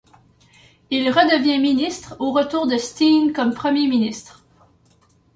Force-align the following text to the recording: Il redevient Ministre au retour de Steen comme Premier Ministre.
Il 0.89 1.11
redevient 1.11 1.59
Ministre 1.59 2.15
au 2.17 2.31
retour 2.31 2.65
de 2.65 2.75
Steen 2.75 3.33
comme 3.33 3.53
Premier 3.53 3.87
Ministre. 3.87 4.41